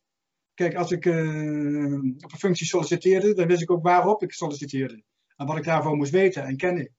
Kijk, 0.54 0.75
als 0.75 0.92
ik 0.92 1.06
uh, 1.06 1.94
op 2.24 2.31
een 2.31 2.38
functie 2.38 2.68
solliciteerde, 2.68 3.33
dan 3.33 3.48
wist 3.48 3.62
ik 3.62 3.72
ook 3.72 3.83
waarop 3.83 4.24
ik 4.24 4.33
solliciteerde. 4.33 5.04
En 5.36 5.45
wat 5.45 5.57
ik 5.57 5.63
daarvoor 5.63 5.95
moest 5.95 6.12
weten 6.12 6.44
en 6.44 6.57
kennen. 6.57 6.94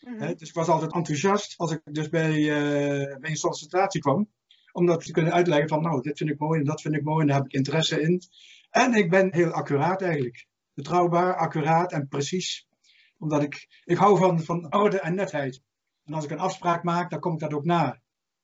Mm 0.00 0.12
-hmm. 0.12 0.22
He, 0.22 0.34
dus 0.34 0.48
ik 0.48 0.54
was 0.54 0.68
altijd 0.68 0.92
enthousiast 0.92 1.54
als 1.56 1.72
ik 1.72 1.80
dus 1.84 2.08
bij, 2.08 2.36
uh, 2.36 3.18
bij 3.18 3.30
een 3.30 3.36
sollicitatie 3.36 4.00
kwam. 4.00 4.28
Om 4.72 4.86
dat 4.86 5.04
te 5.04 5.12
kunnen 5.12 5.32
uitleggen 5.32 5.68
van, 5.68 5.82
nou, 5.82 6.02
dit 6.02 6.18
vind 6.18 6.30
ik 6.30 6.38
mooi 6.38 6.58
en 6.58 6.64
dat 6.64 6.80
vind 6.80 6.94
ik 6.94 7.02
mooi 7.02 7.20
en 7.20 7.26
daar 7.26 7.36
heb 7.36 7.46
ik 7.46 7.52
interesse 7.52 8.00
in. 8.00 8.22
En 8.70 8.94
ik 8.94 9.10
ben 9.10 9.34
heel 9.34 9.50
accuraat 9.50 10.02
eigenlijk 10.02 10.46
betrouwbaar, 10.78 11.36
accuraat 11.36 11.92
en 11.92 12.08
precies. 12.08 12.66
Omdat 13.18 13.42
ik, 13.42 13.82
ik 13.84 13.96
hou 13.96 14.18
van, 14.18 14.40
van 14.40 14.72
orde 14.72 15.00
en 15.00 15.14
netheid. 15.14 15.62
En 16.04 16.14
als 16.14 16.24
ik 16.24 16.30
een 16.30 16.38
afspraak 16.38 16.82
maak, 16.82 17.10
dan 17.10 17.20
kom 17.20 17.32
ik 17.32 17.38
dat 17.38 17.52
ook 17.52 17.64
na. 17.64 18.00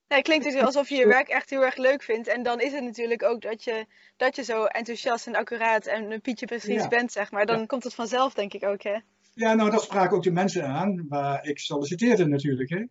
Ja, 0.07 0.17
het 0.17 0.25
klinkt 0.25 0.45
dus 0.45 0.55
alsof 0.55 0.89
je 0.89 0.97
je 0.97 1.07
werk 1.07 1.29
echt 1.29 1.51
heel 1.51 1.65
erg 1.65 1.77
leuk 1.77 2.03
vindt. 2.03 2.29
En 2.29 2.43
dan 2.43 2.61
is 2.61 2.73
het 2.73 2.85
natuurlijk 2.85 3.23
ook 3.23 3.41
dat 3.41 3.65
je, 3.65 3.87
dat 4.17 4.37
je 4.37 4.45
zo 4.45 4.65
enthousiast 4.65 5.27
en 5.27 5.35
accuraat 5.35 5.87
en 5.87 6.11
een 6.11 6.21
pietje 6.21 6.47
precies 6.47 6.83
ja. 6.83 6.89
bent, 6.89 7.13
zeg 7.13 7.31
maar. 7.31 7.47
Dan 7.47 7.59
ja. 7.59 7.67
komt 7.67 7.85
het 7.85 7.95
vanzelf, 7.95 8.35
denk 8.35 8.53
ik 8.53 8.65
ook, 8.65 8.83
hè? 8.83 8.99
Ja, 9.35 9.55
nou, 9.55 9.71
dat 9.71 9.83
spraken 9.83 10.17
ook 10.17 10.23
de 10.23 10.31
mensen 10.31 10.67
aan 10.67 11.07
waar 11.09 11.47
ik 11.47 11.59
solliciteerde 11.59 12.27
natuurlijk, 12.27 12.71
hè. 12.71 12.83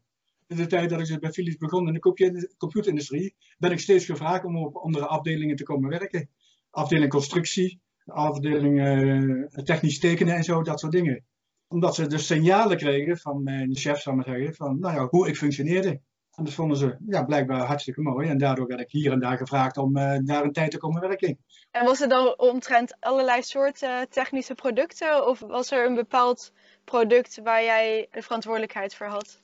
In 0.47 0.55
de 0.55 0.67
tijd 0.67 0.89
dat 0.89 1.09
ik 1.09 1.19
bij 1.19 1.31
Philips 1.31 1.57
begon 1.57 1.87
in 1.87 1.93
de 1.93 2.53
computerindustrie, 2.57 3.35
ben 3.57 3.71
ik 3.71 3.79
steeds 3.79 4.05
gevraagd 4.05 4.45
om 4.45 4.57
op 4.57 4.75
andere 4.75 5.05
afdelingen 5.05 5.55
te 5.55 5.63
komen 5.63 5.89
werken. 5.89 6.29
Afdeling 6.69 7.11
constructie, 7.11 7.81
afdeling 8.05 8.79
uh, 8.79 9.47
technisch 9.47 9.99
tekenen 9.99 10.35
en 10.35 10.43
zo, 10.43 10.61
dat 10.61 10.79
soort 10.79 10.91
dingen. 10.91 11.23
Omdat 11.67 11.95
ze 11.95 12.07
dus 12.07 12.25
signalen 12.25 12.77
kregen 12.77 13.17
van 13.17 13.43
mijn 13.43 13.75
chef, 13.75 14.01
zou 14.01 14.15
maar 14.15 14.25
zeggen, 14.25 14.55
van 14.55 14.79
nou 14.79 14.95
ja, 14.95 15.07
hoe 15.09 15.27
ik 15.27 15.37
functioneerde. 15.37 16.01
En 16.35 16.43
dat 16.43 16.53
vonden 16.53 16.77
ze 16.77 16.97
ja, 17.07 17.23
blijkbaar 17.23 17.65
hartstikke 17.65 18.01
mooi. 18.01 18.29
En 18.29 18.37
daardoor 18.37 18.67
werd 18.67 18.79
ik 18.79 18.91
hier 18.91 19.11
en 19.11 19.19
daar 19.19 19.37
gevraagd 19.37 19.77
om 19.77 19.97
uh, 19.97 20.17
daar 20.23 20.43
een 20.43 20.51
tijd 20.51 20.71
te 20.71 20.77
komen 20.77 21.01
werken. 21.01 21.37
En 21.71 21.85
was 21.85 21.99
het 21.99 22.09
dan 22.09 22.39
omtrent 22.39 22.95
allerlei 22.99 23.41
soorten 23.41 24.09
technische 24.09 24.55
producten? 24.55 25.27
Of 25.27 25.39
was 25.39 25.71
er 25.71 25.85
een 25.85 25.95
bepaald 25.95 26.53
product 26.83 27.39
waar 27.43 27.63
jij 27.63 28.07
de 28.11 28.21
verantwoordelijkheid 28.21 28.95
voor 28.95 29.07
had? 29.07 29.39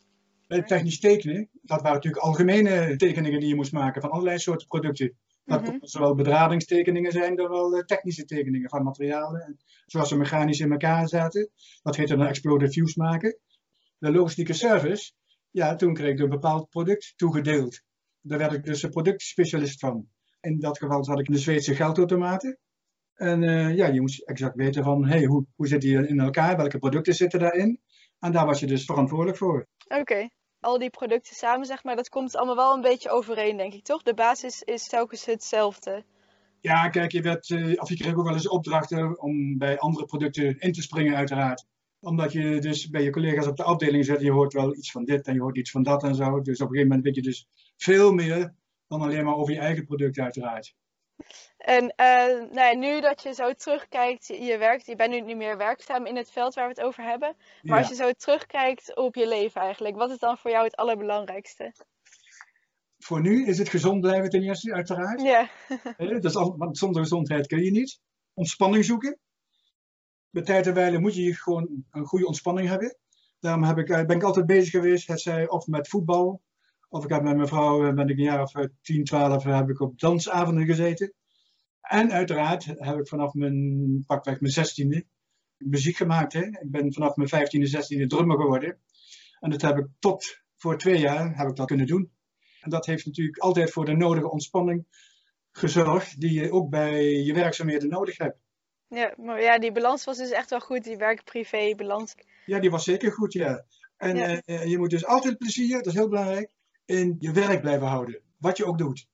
Bij 0.47 0.63
technisch 0.63 0.99
tekenen, 0.99 1.49
dat 1.61 1.81
waren 1.81 1.93
natuurlijk 1.93 2.23
algemene 2.23 2.95
tekeningen 2.95 3.39
die 3.39 3.49
je 3.49 3.55
moest 3.55 3.71
maken 3.71 4.01
van 4.01 4.11
allerlei 4.11 4.39
soorten 4.39 4.67
producten. 4.67 5.17
Dat 5.49 5.67
-hmm. 5.67 5.77
zowel 5.81 6.15
bedradingstekeningen 6.15 7.11
zijn, 7.11 7.35
dan 7.35 7.49
wel 7.49 7.83
technische 7.85 8.25
tekeningen 8.25 8.69
van 8.69 8.83
materialen. 8.83 9.57
Zoals 9.85 10.09
ze 10.09 10.17
mechanisch 10.17 10.59
in 10.59 10.71
elkaar 10.71 11.07
zaten. 11.07 11.49
Dat 11.81 11.95
heette 11.95 12.15
dan 12.15 12.27
explode 12.27 12.71
fuse 12.71 12.99
maken. 12.99 13.39
De 13.97 14.11
logistieke 14.11 14.53
service, 14.53 15.11
ja, 15.51 15.75
toen 15.75 15.93
kreeg 15.93 16.11
ik 16.11 16.19
een 16.19 16.29
bepaald 16.29 16.69
product 16.69 17.13
toegedeeld. 17.15 17.81
Daar 18.21 18.37
werd 18.37 18.53
ik 18.53 18.63
dus 18.63 18.83
een 18.83 18.89
productspecialist 18.89 19.79
van. 19.79 20.07
In 20.41 20.59
dat 20.59 20.77
geval 20.77 21.03
zat 21.03 21.19
ik 21.19 21.27
in 21.27 21.33
de 21.33 21.39
Zweedse 21.39 21.75
geldautomaten. 21.75 22.59
En 23.13 23.41
uh, 23.41 23.75
ja, 23.75 23.87
je 23.87 24.01
moest 24.01 24.21
exact 24.21 24.55
weten 24.55 24.83
van, 24.83 25.05
hey, 25.07 25.23
hoe, 25.23 25.45
hoe 25.55 25.67
zit 25.67 25.81
die 25.81 26.07
in 26.07 26.19
elkaar? 26.19 26.57
Welke 26.57 26.79
producten 26.79 27.13
zitten 27.13 27.39
daarin? 27.39 27.81
En 28.19 28.31
daar 28.31 28.45
was 28.45 28.59
je 28.59 28.67
dus 28.67 28.85
verantwoordelijk 28.85 29.37
voor. 29.37 29.67
Oké. 29.87 29.99
Okay 29.99 30.29
al 30.59 30.79
die 30.79 30.89
producten 30.89 31.35
samen, 31.35 31.65
zeg 31.65 31.83
maar, 31.83 31.95
dat 31.95 32.09
komt 32.09 32.35
allemaal 32.35 32.55
wel 32.55 32.73
een 32.73 32.81
beetje 32.81 33.09
overeen, 33.09 33.57
denk 33.57 33.73
ik, 33.73 33.83
toch? 33.83 34.03
De 34.03 34.13
basis 34.13 34.63
is 34.63 34.87
telkens 34.87 35.25
hetzelfde. 35.25 36.03
Ja, 36.61 36.89
kijk, 36.89 37.11
je, 37.11 37.21
werd, 37.21 37.51
of 37.79 37.89
je 37.89 37.95
kreeg 37.95 38.15
ook 38.15 38.25
wel 38.25 38.33
eens 38.33 38.47
opdrachten 38.47 39.21
om 39.21 39.57
bij 39.57 39.79
andere 39.79 40.05
producten 40.05 40.59
in 40.59 40.71
te 40.71 40.81
springen, 40.81 41.15
uiteraard. 41.15 41.65
Omdat 41.99 42.31
je 42.31 42.59
dus 42.59 42.89
bij 42.89 43.03
je 43.03 43.09
collega's 43.09 43.47
op 43.47 43.57
de 43.57 43.63
afdeling 43.63 44.05
zit, 44.05 44.21
je 44.21 44.31
hoort 44.31 44.53
wel 44.53 44.75
iets 44.75 44.91
van 44.91 45.05
dit 45.05 45.27
en 45.27 45.33
je 45.33 45.41
hoort 45.41 45.57
iets 45.57 45.71
van 45.71 45.83
dat 45.83 46.03
en 46.03 46.15
zo. 46.15 46.41
Dus 46.41 46.61
op 46.61 46.67
een 46.67 46.73
gegeven 46.73 46.87
moment 46.87 47.03
weet 47.03 47.15
je 47.15 47.21
dus 47.21 47.47
veel 47.77 48.13
meer 48.13 48.53
dan 48.87 49.01
alleen 49.01 49.25
maar 49.25 49.35
over 49.35 49.53
je 49.53 49.59
eigen 49.59 49.85
product, 49.85 50.19
uiteraard. 50.19 50.75
En 51.57 51.83
uh, 51.83 52.51
nou 52.51 52.59
ja, 52.59 52.73
nu 52.73 53.01
dat 53.01 53.23
je 53.23 53.33
zo 53.33 53.53
terugkijkt, 53.53 54.27
je 54.27 54.57
werkt, 54.57 54.85
je 54.85 54.95
bent 54.95 55.11
nu 55.11 55.21
niet 55.21 55.37
meer 55.37 55.57
werkzaam 55.57 56.05
in 56.05 56.15
het 56.15 56.31
veld 56.31 56.53
waar 56.53 56.67
we 56.67 56.73
het 56.73 56.83
over 56.83 57.03
hebben. 57.03 57.35
Maar 57.61 57.75
ja. 57.75 57.77
als 57.77 57.89
je 57.89 58.03
zo 58.03 58.11
terugkijkt 58.11 58.95
op 58.95 59.15
je 59.15 59.27
leven 59.27 59.61
eigenlijk, 59.61 59.95
wat 59.95 60.09
is 60.09 60.17
dan 60.17 60.37
voor 60.37 60.51
jou 60.51 60.63
het 60.63 60.75
allerbelangrijkste? 60.75 61.73
Voor 62.97 63.21
nu 63.21 63.45
is 63.45 63.57
het 63.57 63.69
gezond 63.69 64.01
blijven 64.01 64.29
ten 64.29 64.43
eerste, 64.43 64.73
uiteraard. 64.73 65.21
Ja. 65.21 65.49
dus 66.19 66.35
al, 66.35 66.57
want 66.57 66.77
zonder 66.77 67.01
gezondheid 67.01 67.47
kun 67.47 67.63
je 67.63 67.71
niet. 67.71 67.99
Ontspanning 68.33 68.85
zoeken. 68.85 69.19
Bij 70.29 70.43
tijd 70.43 70.67
en 70.67 70.73
wijle 70.73 70.99
moet 70.99 71.15
je 71.15 71.35
gewoon 71.35 71.85
een 71.91 72.05
goede 72.05 72.25
ontspanning 72.27 72.67
hebben. 72.67 72.97
Daarom 73.39 73.63
heb 73.63 73.77
ik, 73.77 73.87
ben 73.87 74.15
ik 74.15 74.23
altijd 74.23 74.45
bezig 74.45 74.69
geweest, 74.69 75.07
het 75.07 75.21
zij 75.21 75.49
of 75.49 75.67
met 75.67 75.87
voetbal, 75.87 76.41
of 76.89 77.03
ik 77.03 77.09
heb 77.09 77.21
met 77.21 77.35
mijn 77.35 77.47
vrouw, 77.47 77.93
ben 77.93 78.07
ik 78.07 78.17
een 78.17 78.23
jaar 78.23 78.41
of 78.41 78.51
10, 78.81 79.03
12, 79.03 79.43
heb 79.43 79.69
ik 79.69 79.79
op 79.79 79.99
dansavonden 79.99 80.65
gezeten. 80.65 81.13
En 81.81 82.11
uiteraard 82.11 82.65
heb 82.65 82.99
ik 82.99 83.07
vanaf 83.07 83.33
mijn 83.33 84.03
pakweg 84.07 84.39
mijn 84.39 84.53
zestiende 84.53 85.05
muziek 85.57 85.95
gemaakt. 85.95 86.33
Hè. 86.33 86.45
Ik 86.45 86.71
ben 86.71 86.93
vanaf 86.93 87.15
mijn 87.15 87.29
vijftiende, 87.29 87.67
zestiende 87.67 88.07
drummer 88.07 88.37
geworden. 88.37 88.79
En 89.39 89.49
dat 89.49 89.61
heb 89.61 89.77
ik 89.77 89.87
tot 89.99 90.41
voor 90.55 90.77
twee 90.77 90.99
jaar 90.99 91.37
heb 91.37 91.47
ik 91.47 91.55
dat 91.55 91.67
kunnen 91.67 91.87
doen. 91.87 92.11
En 92.61 92.69
dat 92.69 92.85
heeft 92.85 93.05
natuurlijk 93.05 93.37
altijd 93.37 93.71
voor 93.71 93.85
de 93.85 93.95
nodige 93.95 94.31
ontspanning 94.31 94.85
gezorgd 95.51 96.19
die 96.19 96.33
je 96.33 96.51
ook 96.51 96.69
bij 96.69 97.03
je 97.03 97.33
werkzaamheden 97.33 97.89
nodig 97.89 98.17
hebt. 98.17 98.37
Ja, 98.87 99.13
maar 99.17 99.41
ja, 99.41 99.59
die 99.59 99.71
balans 99.71 100.05
was 100.05 100.17
dus 100.17 100.31
echt 100.31 100.49
wel 100.49 100.59
goed, 100.59 100.83
die 100.83 100.97
werk-privé 100.97 101.75
balans. 101.75 102.15
Ja, 102.45 102.59
die 102.59 102.71
was 102.71 102.83
zeker 102.83 103.11
goed, 103.11 103.33
ja. 103.33 103.65
En 103.97 104.15
ja. 104.15 104.41
Uh, 104.45 104.65
je 104.65 104.77
moet 104.77 104.89
dus 104.89 105.05
altijd 105.05 105.37
plezier, 105.37 105.77
dat 105.77 105.85
is 105.85 105.93
heel 105.93 106.09
belangrijk, 106.09 106.51
in 106.89 107.15
je 107.19 107.31
werk 107.31 107.61
blijven 107.61 107.87
houden. 107.87 108.21
Wat 108.37 108.57
je 108.57 108.65
ook 108.65 108.77
doet. 108.77 109.07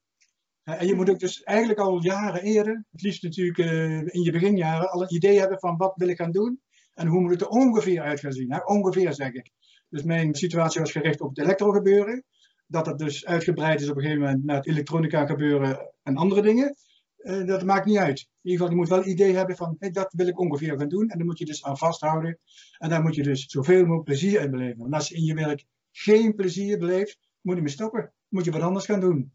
En 0.64 0.88
je 0.88 0.96
moet 0.96 1.10
ook 1.10 1.20
dus 1.20 1.44
eigenlijk 1.44 1.80
al 1.80 2.04
jaren 2.04 2.42
eerder, 2.42 2.86
het 2.92 3.02
liefst 3.02 3.24
natuurlijk 3.24 3.58
uh, 3.58 4.00
in 4.00 4.22
je 4.22 4.32
beginjaren, 4.32 4.90
al 4.90 5.02
een 5.02 5.16
idee 5.16 5.40
hebben 5.40 5.60
van 5.60 5.78
wat 5.78 5.94
wil 5.96 6.08
ik 6.08 6.18
gaan 6.18 6.32
doen 6.32 6.62
en 6.94 7.08
hoe 7.08 7.22
moet 7.22 7.32
het 7.32 7.42
er 7.42 7.48
ongeveer 7.48 8.02
uit 8.02 8.20
gaan 8.20 8.32
zien. 8.32 8.48
Nou, 8.48 8.66
ongeveer 8.66 9.14
zeg 9.14 9.32
ik. 9.32 9.52
Dus 9.90 10.04
mijn 10.04 10.36
situatie 10.36 10.82
was 10.82 10.92
gericht 10.92 11.22
op 11.22 11.30
het 11.30 11.38
elektrogebeuren. 11.38 12.24
dat 12.68 12.86
het 12.86 12.98
dus 12.98 13.26
uitgebreid 13.26 13.82
is 13.82 13.90
op 13.90 13.96
een 13.96 14.02
gegeven 14.02 14.24
moment 14.24 14.44
naar 14.44 14.56
het 14.56 14.68
elektronica 14.68 15.26
gebeuren 15.26 15.92
en 16.04 16.16
andere 16.16 16.42
dingen. 16.42 16.76
Uh, 17.18 17.48
dat 17.48 17.64
maakt 17.64 17.86
niet 17.86 17.98
uit. 17.98 18.20
In 18.20 18.52
ieder 18.52 18.58
geval, 18.58 18.70
je 18.70 18.76
moet 18.76 18.90
wel 18.90 18.98
een 18.98 19.10
idee 19.10 19.36
hebben 19.36 19.56
van, 19.56 19.76
hey, 19.80 19.92
dat 19.92 20.14
wil 20.14 20.28
ik 20.28 20.40
ongeveer 20.40 20.78
gaan 20.78 20.90
doen. 20.90 21.10
En 21.10 21.18
dan 21.18 21.28
moet 21.28 21.38
je 21.38 21.46
dus 21.46 21.64
aan 21.64 21.78
vasthouden. 21.78 22.40
En 22.78 22.90
daar 22.90 23.02
moet 23.02 23.16
je 23.16 23.24
dus 23.24 23.46
zoveel 23.46 23.82
mogelijk 23.82 24.04
plezier 24.04 24.42
in 24.42 24.52
beleven. 24.52 24.78
Want 24.78 24.94
als 24.94 25.08
je 25.10 25.16
in 25.16 25.24
je 25.24 25.34
werk 25.34 25.66
geen 25.92 26.36
plezier 26.36 26.78
beleeft, 26.78 27.18
moet 27.46 27.56
je 27.56 27.62
me 27.62 27.70
stoppen. 27.70 28.14
Moet 28.28 28.46
je 28.46 28.52
wat 28.52 28.62
anders 28.62 28.86
gaan 28.86 29.00
doen. 29.00 29.34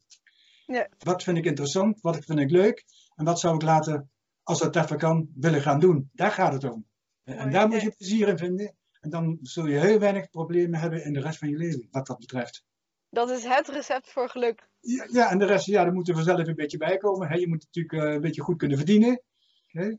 Ja. 0.67 0.89
Wat 0.99 1.23
vind 1.23 1.37
ik 1.37 1.45
interessant? 1.45 2.01
Wat 2.01 2.25
vind 2.25 2.39
ik 2.39 2.51
leuk? 2.51 2.85
En 3.15 3.25
wat 3.25 3.41
zou 3.41 3.55
ik 3.55 3.63
later, 3.63 4.07
als 4.43 4.59
dat 4.59 4.77
even 4.77 4.99
kan, 4.99 5.29
willen 5.35 5.61
gaan 5.61 5.81
doen? 5.81 6.11
Daar 6.13 6.31
gaat 6.31 6.53
het 6.53 6.65
om. 6.65 6.87
En 7.25 7.51
daar 7.51 7.69
moet 7.69 7.81
je 7.81 7.95
plezier 7.97 8.29
in 8.29 8.39
vinden. 8.39 8.75
En 9.01 9.11
dan 9.11 9.39
zul 9.43 9.67
je 9.67 9.79
heel 9.79 9.99
weinig 9.99 10.31
problemen 10.31 10.81
hebben 10.81 11.05
in 11.05 11.13
de 11.13 11.21
rest 11.21 11.39
van 11.39 11.49
je 11.49 11.57
leven, 11.57 11.89
wat 11.91 12.07
dat 12.07 12.19
betreft. 12.19 12.65
Dat 13.11 13.31
is 13.31 13.45
het 13.45 13.69
recept 13.69 14.11
voor 14.11 14.29
geluk. 14.29 14.69
Ja, 14.81 15.07
ja 15.11 15.31
en 15.31 15.39
de 15.39 15.47
rest, 15.47 15.67
ja, 15.67 15.85
daar 15.85 15.93
moeten 15.93 16.15
we 16.15 16.25
vanzelf 16.25 16.47
een 16.47 16.55
beetje 16.55 16.79
bij 16.79 16.97
komen. 16.97 17.41
je 17.41 17.49
moet 17.49 17.65
natuurlijk 17.65 18.05
uh, 18.05 18.13
een 18.13 18.21
beetje 18.21 18.43
goed 18.43 18.57
kunnen 18.59 18.77
verdienen. 18.77 19.23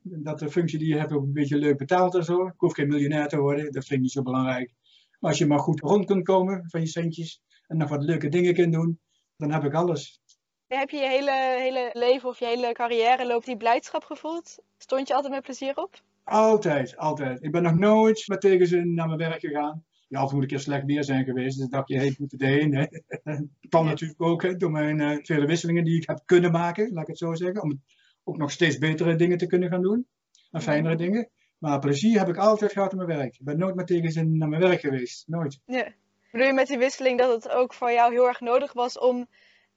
Dat 0.04 0.40
de 0.40 0.52
functie 0.52 0.80
die 0.80 0.88
je 0.88 1.00
hebt 1.00 1.12
ook 1.12 1.24
een 1.24 1.34
beetje 1.34 1.58
leuk 1.58 1.78
betaald 1.78 2.16
en 2.16 2.24
zo. 2.24 2.48
Ik 2.48 2.54
hoef 2.58 2.74
geen 2.74 2.88
miljonair 2.88 3.28
te 3.28 3.38
worden, 3.38 3.64
dat 3.64 3.86
vind 3.86 3.92
ik 3.92 4.00
niet 4.00 4.12
zo 4.12 4.22
belangrijk. 4.22 4.74
Maar 5.20 5.30
als 5.30 5.40
je 5.40 5.46
maar 5.46 5.60
goed 5.60 5.80
rond 5.80 6.06
kunt 6.06 6.24
komen 6.24 6.70
van 6.70 6.80
je 6.80 6.88
centjes 6.88 7.42
en 7.72 7.78
nog 7.78 7.90
wat 7.90 8.04
leuke 8.04 8.30
dingen 8.30 8.54
kunt 8.54 8.74
doen, 8.74 9.00
dan 9.38 9.52
heb 9.52 9.64
ik 9.64 9.74
alles. 9.74 10.22
Heb 10.68 10.90
je 10.90 10.98
je 10.98 11.08
hele, 11.08 11.56
hele 11.58 11.90
leven 11.94 12.30
of 12.30 12.40
je 12.40 12.46
hele 12.46 12.72
carrière 12.72 13.28
loopt 13.28 13.46
die 13.46 13.58
blijdschap 13.58 14.04
gevoeld? 14.04 14.58
Stond 14.78 15.08
je 15.08 15.14
altijd 15.14 15.34
met 15.34 15.44
plezier 15.44 15.78
op? 15.78 16.02
Altijd, 16.24 16.98
altijd. 16.98 17.44
Ik 17.44 17.52
ben 17.52 17.64
nog 17.64 17.76
nooit 17.76 18.28
met 18.28 18.42
tegenzin 18.42 18.94
naar 18.94 19.08
mijn 19.08 19.18
werk 19.18 19.40
gegaan. 19.40 19.84
Ja, 20.08 20.20
af 20.20 20.32
moet 20.32 20.42
een 20.42 20.48
keer 20.48 20.60
slecht 20.60 20.86
weer 20.86 21.04
zijn 21.04 21.26
geweest. 21.26 21.58
Dus 21.58 21.70
dacht 21.70 21.88
je, 21.88 21.98
hey, 21.98 22.16
moet 22.18 22.42
erheen. 22.42 22.76
Hè. 22.76 22.86
Dat 23.24 23.46
kwam 23.70 23.86
natuurlijk 23.86 24.22
ook 24.22 24.44
hè, 24.44 24.56
door 24.56 24.72
mijn 24.72 25.00
uh, 25.00 25.18
vele 25.22 25.46
wisselingen 25.46 25.84
die 25.84 25.96
ik 25.96 26.08
heb 26.08 26.22
kunnen 26.26 26.52
maken, 26.52 26.94
laat 26.94 27.02
ik 27.02 27.08
het 27.08 27.18
zo 27.18 27.34
zeggen. 27.34 27.62
Om 27.62 27.82
ook 28.24 28.38
nog 28.38 28.52
steeds 28.52 28.78
betere 28.78 29.16
dingen 29.16 29.38
te 29.38 29.48
kunnen 29.48 29.70
gaan 29.70 29.82
doen. 29.82 30.08
En 30.52 30.62
fijnere 30.62 30.96
dingen. 30.96 31.30
Maar 31.58 31.80
plezier 31.80 32.20
heb 32.20 32.28
ik 32.28 32.38
altijd 32.38 32.72
gehad 32.72 32.92
in 32.92 32.98
mijn 32.98 33.18
werk. 33.18 33.34
Ik 33.34 33.46
ben 33.46 33.58
nooit 33.58 33.76
met 33.76 33.88
tegenzin 33.88 34.38
naar 34.38 34.50
mijn 34.50 34.62
werk 34.62 34.80
geweest. 34.80 35.28
Nooit. 35.28 35.60
Ja. 35.66 35.94
Bedoel 36.32 36.48
je 36.48 36.54
met 36.54 36.68
die 36.68 36.78
wisseling 36.78 37.20
dat 37.20 37.44
het 37.44 37.54
ook 37.54 37.74
voor 37.74 37.92
jou 37.92 38.12
heel 38.12 38.28
erg 38.28 38.40
nodig 38.40 38.74
was 38.74 39.00
om 39.00 39.28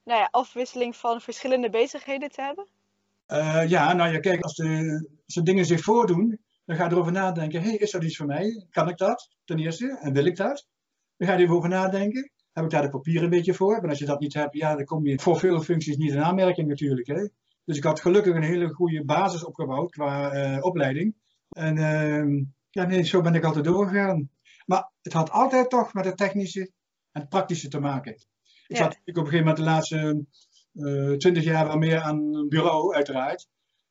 nou 0.04 0.20
ja, 0.20 0.28
afwisseling 0.30 0.96
van 0.96 1.20
verschillende 1.20 1.70
bezigheden 1.70 2.30
te 2.30 2.42
hebben? 2.42 2.66
Uh, 3.28 3.68
ja, 3.68 3.92
nou 3.92 4.12
ja, 4.12 4.18
kijk, 4.18 4.42
als 4.42 4.54
de, 4.54 5.42
dingen 5.42 5.66
zich 5.66 5.80
voordoen, 5.80 6.38
dan 6.64 6.76
ga 6.76 6.84
je 6.84 6.90
erover 6.90 7.12
nadenken. 7.12 7.62
hey, 7.62 7.74
is 7.74 7.90
dat 7.90 8.04
iets 8.04 8.16
voor 8.16 8.26
mij? 8.26 8.66
Kan 8.70 8.88
ik 8.88 8.96
dat? 8.96 9.28
Ten 9.44 9.58
eerste. 9.58 9.98
En 10.00 10.12
wil 10.12 10.24
ik 10.24 10.36
dat? 10.36 10.66
Dan 11.16 11.28
ga 11.28 11.34
je 11.34 11.44
erover 11.44 11.68
nadenken. 11.68 12.30
Heb 12.52 12.64
ik 12.64 12.70
daar 12.70 12.82
de 12.82 12.88
papier 12.88 13.22
een 13.22 13.30
beetje 13.30 13.54
voor? 13.54 13.74
Want 13.74 13.88
als 13.88 13.98
je 13.98 14.04
dat 14.04 14.20
niet 14.20 14.34
hebt, 14.34 14.54
ja, 14.54 14.76
dan 14.76 14.84
kom 14.84 15.06
je 15.06 15.18
voor 15.18 15.38
veel 15.38 15.60
functies 15.60 15.96
niet 15.96 16.12
in 16.12 16.22
aanmerking 16.22 16.68
natuurlijk. 16.68 17.06
Hè? 17.06 17.28
Dus 17.64 17.76
ik 17.76 17.84
had 17.84 18.00
gelukkig 18.00 18.34
een 18.34 18.42
hele 18.42 18.68
goede 18.68 19.04
basis 19.04 19.44
opgebouwd 19.44 19.90
qua 19.90 20.34
uh, 20.34 20.64
opleiding. 20.64 21.14
En 21.48 21.76
uh, 21.76 22.44
ja, 22.70 22.84
nee, 22.84 23.02
zo 23.02 23.20
ben 23.20 23.34
ik 23.34 23.44
altijd 23.44 23.64
doorgegaan. 23.64 24.30
Maar 24.64 24.92
het 25.02 25.12
had 25.12 25.30
altijd 25.30 25.70
toch 25.70 25.94
met 25.94 26.04
het 26.04 26.16
technische 26.16 26.60
en 27.12 27.20
het 27.20 27.28
praktische 27.28 27.68
te 27.68 27.80
maken. 27.80 28.12
Ik 28.12 28.76
ja. 28.76 28.76
zat 28.76 29.00
ik 29.04 29.16
op 29.16 29.24
een 29.24 29.30
gegeven 29.30 29.38
moment 29.38 29.56
de 29.56 29.62
laatste 29.62 30.24
uh, 30.72 31.16
twintig 31.16 31.44
jaar 31.44 31.66
wel 31.66 31.76
meer 31.76 32.00
aan 32.00 32.34
een 32.34 32.48
bureau, 32.48 32.94
uiteraard. 32.94 33.48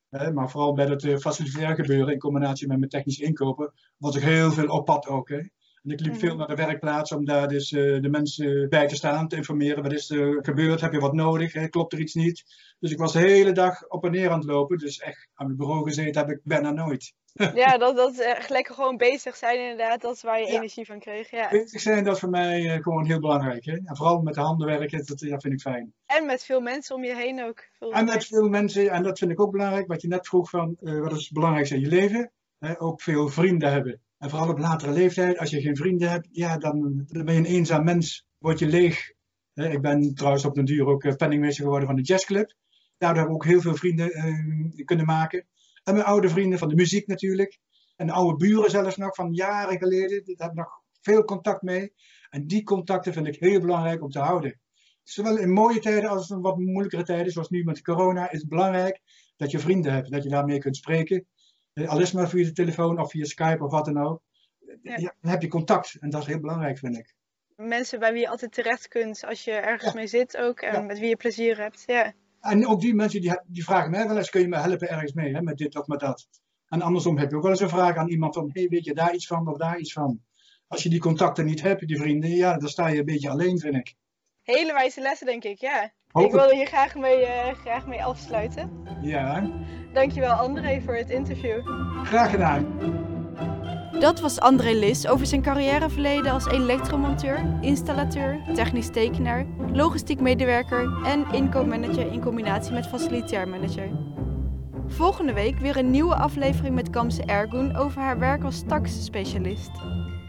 maar 0.08 0.50
vooral 0.50 0.74
bij 0.74 0.86
het 0.86 1.02
uh, 1.02 1.16
facilitair 1.16 1.74
gebeuren 1.74 2.12
in 2.12 2.18
combinatie 2.18 2.68
met 2.68 2.78
mijn 2.78 2.90
technische 2.90 3.24
inkopen, 3.24 3.72
was 3.96 4.16
ik 4.16 4.22
heel 4.22 4.52
veel 4.52 4.68
op 4.68 4.84
pad 4.84 5.06
ook. 5.06 5.28
Hè. 5.28 5.42
En 5.84 5.90
ik 5.90 6.00
liep 6.00 6.12
mm. 6.12 6.18
veel 6.18 6.36
naar 6.36 6.46
de 6.46 6.54
werkplaats 6.54 7.12
om 7.12 7.24
daar 7.24 7.48
dus 7.48 7.72
uh, 7.72 8.02
de 8.02 8.08
mensen 8.08 8.68
bij 8.68 8.88
te 8.88 8.96
staan, 8.96 9.28
te 9.28 9.36
informeren. 9.36 9.82
Wat 9.82 9.92
is 9.92 10.10
er 10.10 10.44
gebeurd? 10.44 10.80
Heb 10.80 10.92
je 10.92 11.00
wat 11.00 11.12
nodig? 11.12 11.52
Hè? 11.52 11.68
Klopt 11.68 11.92
er 11.92 12.00
iets 12.00 12.14
niet? 12.14 12.44
Dus 12.78 12.90
ik 12.90 12.98
was 12.98 13.12
de 13.12 13.18
hele 13.18 13.52
dag 13.52 13.88
op 13.88 14.04
en 14.04 14.10
neer 14.10 14.30
aan 14.30 14.38
het 14.38 14.48
lopen. 14.48 14.78
Dus 14.78 14.98
echt 14.98 15.28
aan 15.34 15.48
het 15.48 15.56
bureau 15.56 15.84
gezeten 15.84 16.20
heb 16.20 16.36
ik 16.36 16.40
bijna 16.44 16.70
nooit. 16.70 17.12
Ja, 17.54 17.78
dat, 17.78 17.96
dat 17.96 18.18
echt 18.18 18.50
lekker 18.50 18.74
gewoon 18.74 18.96
bezig 18.96 19.36
zijn 19.36 19.60
inderdaad. 19.60 20.00
Dat 20.00 20.14
is 20.14 20.22
waar 20.22 20.40
je 20.40 20.46
energie 20.46 20.86
van 20.86 20.98
kreeg. 20.98 21.30
Ja. 21.30 21.48
Bezig 21.48 21.80
zijn, 21.80 22.04
dat 22.04 22.14
is 22.14 22.20
voor 22.20 22.30
mij 22.30 22.62
uh, 22.62 22.82
gewoon 22.82 23.06
heel 23.06 23.20
belangrijk. 23.20 23.64
Hè? 23.64 23.72
En 23.72 23.96
vooral 23.96 24.20
met 24.20 24.34
de 24.34 24.40
handen 24.40 24.66
werken, 24.66 25.06
dat, 25.06 25.18
dat 25.18 25.42
vind 25.42 25.54
ik 25.54 25.60
fijn. 25.60 25.92
En 26.06 26.26
met 26.26 26.44
veel 26.44 26.60
mensen 26.60 26.96
om 26.96 27.04
je 27.04 27.14
heen 27.14 27.44
ook. 27.44 27.68
Veel 27.78 27.92
en 27.92 28.04
met 28.04 28.26
veel 28.26 28.48
mensen, 28.48 28.90
en 28.90 29.02
dat 29.02 29.18
vind 29.18 29.30
ik 29.30 29.40
ook 29.40 29.50
belangrijk. 29.50 29.86
Wat 29.86 30.02
je 30.02 30.08
net 30.08 30.28
vroeg 30.28 30.50
van, 30.50 30.76
uh, 30.80 31.00
wat 31.00 31.12
is 31.12 31.24
het 31.24 31.32
belangrijkste 31.32 31.74
in 31.74 31.80
je 31.80 31.88
leven? 31.88 32.32
Hè? 32.58 32.80
Ook 32.80 33.00
veel 33.00 33.28
vrienden 33.28 33.72
hebben. 33.72 34.00
En 34.24 34.30
vooral 34.30 34.48
op 34.48 34.58
latere 34.58 34.92
leeftijd, 34.92 35.38
als 35.38 35.50
je 35.50 35.60
geen 35.60 35.76
vrienden 35.76 36.10
hebt, 36.10 36.28
ja, 36.30 36.58
dan, 36.58 37.04
ben 37.06 37.34
je 37.34 37.40
een 37.40 37.44
eenzaam 37.44 37.84
mens. 37.84 38.26
Word 38.38 38.58
je 38.58 38.66
leeg. 38.66 39.12
Ik 39.54 39.80
ben 39.80 40.14
trouwens 40.14 40.44
op 40.44 40.54
den 40.54 40.64
duur 40.64 40.86
ook 40.86 41.04
uh, 41.04 41.14
penningmeester 41.14 41.64
geworden 41.64 41.88
van 41.88 41.96
de 41.96 42.02
jazzclub. 42.02 42.54
Daardoor 42.98 43.22
heb 43.22 43.28
ik 43.28 43.34
ook 43.34 43.44
heel 43.44 43.60
veel 43.60 43.74
vrienden 43.74 44.10
kunnen 44.84 45.06
maken. 45.06 45.46
En 45.82 45.94
mijn 45.94 46.06
oude 46.06 46.28
vrienden 46.28 46.58
van 46.58 46.68
de 46.68 46.74
muziek 46.74 47.06
natuurlijk. 47.06 47.58
En 47.96 48.10
oude 48.10 48.36
buren 48.36 48.70
zelfs 48.70 48.96
nog 48.96 49.14
van 49.14 49.32
jaren 49.32 49.78
geleden. 49.78 50.22
Daar 50.24 50.36
heb 50.36 50.50
ik 50.50 50.56
nog 50.56 50.82
veel 51.00 51.24
contact 51.24 51.62
mee. 51.62 51.92
En 52.30 52.46
die 52.46 52.62
contacten 52.62 53.12
vind 53.12 53.26
ik 53.26 53.36
heel 53.38 53.60
belangrijk 53.60 54.02
om 54.02 54.10
te 54.10 54.18
houden. 54.18 54.60
Zowel 55.02 55.38
in 55.38 55.52
mooie 55.52 55.80
tijden 55.80 56.10
als 56.10 56.30
in 56.30 56.40
wat 56.40 56.58
moeilijkere 56.58 57.04
tijden, 57.04 57.32
zoals 57.32 57.48
nu 57.48 57.64
met 57.64 57.82
corona, 57.82 58.30
is 58.30 58.40
het 58.40 58.48
belangrijk 58.48 59.00
dat 59.36 59.50
je 59.50 59.58
vrienden 59.58 59.92
hebt. 59.92 60.10
Dat 60.10 60.22
je 60.22 60.28
daarmee 60.28 60.58
kunt 60.58 60.76
spreken. 60.76 61.26
Eh, 61.74 61.88
al 61.88 62.00
is 62.00 62.12
maar 62.12 62.28
via 62.28 62.44
de 62.44 62.52
telefoon 62.52 63.00
of 63.00 63.10
via 63.10 63.24
Skype 63.24 63.64
of 63.64 63.70
wat 63.70 63.84
dan 63.84 63.98
ook. 63.98 64.22
Ja. 64.82 65.14
dan 65.20 65.30
heb 65.30 65.42
je 65.42 65.48
contact. 65.48 65.96
En 66.00 66.10
dat 66.10 66.20
is 66.20 66.26
heel 66.26 66.40
belangrijk, 66.40 66.78
vind 66.78 66.96
ik. 66.96 67.14
Mensen 67.56 67.98
bij 67.98 68.12
wie 68.12 68.20
je 68.20 68.28
altijd 68.28 68.52
terecht 68.52 68.88
kunt 68.88 69.24
als 69.24 69.44
je 69.44 69.52
ergens 69.52 69.94
mee 69.94 70.06
zit 70.06 70.36
ook. 70.36 70.60
En 70.60 70.86
met 70.86 70.98
wie 70.98 71.08
je 71.08 71.16
plezier 71.16 71.58
hebt. 71.58 71.82
Ja. 71.86 72.12
En 72.40 72.66
ook 72.66 72.80
die 72.80 72.94
mensen 72.94 73.20
die, 73.20 73.40
die 73.46 73.64
vragen 73.64 73.90
mij 73.90 74.06
wel 74.06 74.16
eens, 74.16 74.30
kun 74.30 74.40
je 74.40 74.48
me 74.48 74.58
helpen 74.58 74.88
ergens 74.88 75.12
mee, 75.12 75.34
hè, 75.34 75.42
met 75.42 75.58
dit 75.58 75.76
of 75.76 75.86
met 75.86 76.00
dat. 76.00 76.28
En 76.68 76.82
andersom 76.82 77.18
heb 77.18 77.30
je 77.30 77.36
ook 77.36 77.42
wel 77.42 77.50
eens 77.50 77.60
een 77.60 77.68
vraag 77.68 77.96
aan 77.96 78.08
iemand 78.08 78.34
van, 78.34 78.50
hey, 78.52 78.68
weet 78.68 78.84
je 78.84 78.94
daar 78.94 79.14
iets 79.14 79.26
van 79.26 79.48
of 79.48 79.56
daar 79.56 79.78
iets 79.78 79.92
van. 79.92 80.20
Als 80.66 80.82
je 80.82 80.88
die 80.88 81.00
contacten 81.00 81.44
niet 81.44 81.62
hebt, 81.62 81.86
die 81.86 81.98
vrienden, 81.98 82.30
ja, 82.30 82.56
dan 82.56 82.68
sta 82.68 82.88
je 82.88 82.98
een 82.98 83.04
beetje 83.04 83.30
alleen, 83.30 83.58
vind 83.58 83.74
ik. 83.74 83.94
Hele 84.42 84.72
wijze 84.72 85.00
lessen, 85.00 85.26
denk 85.26 85.44
ik, 85.44 85.60
ja. 85.60 85.92
Ik 86.22 86.30
wilde 86.30 86.54
hier 86.54 86.66
graag 86.66 86.94
mee, 86.94 87.20
uh, 87.20 87.28
graag 87.60 87.86
mee 87.86 88.04
afsluiten. 88.04 88.70
Ja. 89.00 89.50
Dankjewel 89.92 90.32
André 90.32 90.80
voor 90.80 90.96
het 90.96 91.10
interview. 91.10 91.60
Graag 92.04 92.30
gedaan. 92.30 92.66
Dat 93.98 94.20
was 94.20 94.40
André 94.40 94.70
Lis 94.72 95.06
over 95.06 95.26
zijn 95.26 95.42
carrièreverleden 95.42 96.32
als 96.32 96.46
elektromonteur, 96.46 97.58
installateur, 97.60 98.38
technisch 98.54 98.90
tekenaar, 98.90 99.46
logistiek 99.72 100.20
medewerker 100.20 101.02
en 101.04 101.26
inkoopmanager 101.32 102.12
in 102.12 102.20
combinatie 102.20 102.72
met 102.72 102.86
facilitair 102.86 103.48
manager. 103.48 103.90
Volgende 104.86 105.32
week 105.32 105.58
weer 105.58 105.76
een 105.76 105.90
nieuwe 105.90 106.14
aflevering 106.14 106.74
met 106.74 106.90
Kamse 106.90 107.24
Ergun 107.24 107.76
over 107.76 108.00
haar 108.00 108.18
werk 108.18 108.44
als 108.44 108.62
tax-specialist. 108.66 109.70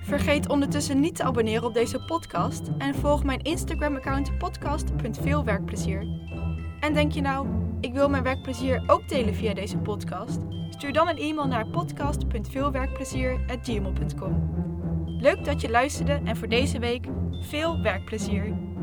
Vergeet 0.05 0.49
ondertussen 0.49 0.99
niet 0.99 1.15
te 1.15 1.23
abonneren 1.23 1.63
op 1.63 1.73
deze 1.73 1.99
podcast 1.99 2.69
en 2.77 2.95
volg 2.95 3.23
mijn 3.23 3.41
Instagram-account 3.41 4.37
podcast.veelwerkplezier. 4.37 6.07
En 6.79 6.93
denk 6.93 7.11
je 7.11 7.21
nou, 7.21 7.47
ik 7.79 7.93
wil 7.93 8.09
mijn 8.09 8.23
werkplezier 8.23 8.83
ook 8.87 9.09
delen 9.09 9.35
via 9.35 9.53
deze 9.53 9.77
podcast? 9.77 10.39
Stuur 10.69 10.93
dan 10.93 11.07
een 11.07 11.17
e-mail 11.17 11.47
naar 11.47 11.67
podcast.veelwerkplezier.gmail.com. 11.67 14.49
Leuk 15.05 15.45
dat 15.45 15.61
je 15.61 15.69
luisterde 15.69 16.21
en 16.23 16.37
voor 16.37 16.47
deze 16.47 16.79
week 16.79 17.07
veel 17.41 17.81
werkplezier! 17.81 18.74